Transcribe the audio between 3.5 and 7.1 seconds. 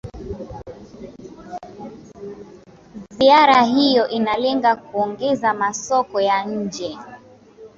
hiyo inalenga kuongeza masoko ya nje